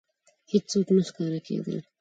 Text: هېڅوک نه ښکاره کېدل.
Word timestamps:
هېڅوک 0.51 0.87
نه 0.95 1.03
ښکاره 1.07 1.39
کېدل. 1.47 1.77